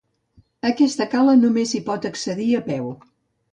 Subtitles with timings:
[0.69, 2.91] Aquesta cala només s'hi pot accedir a peu.